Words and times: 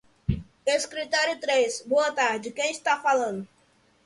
Escritório 0.65 1.39
três, 1.39 1.83
boa 1.85 2.11
tarde. 2.11 2.49
Quem 2.49 2.71
está 2.71 2.97
falando? 2.99 3.47